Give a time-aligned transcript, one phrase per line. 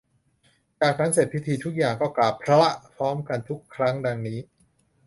[0.81, 2.61] จากนั้นเสร็จพิธีทุกอย่าง ก็กราบพระ
[2.93, 4.39] พร้อมกันอีกครั้ง ดังนี้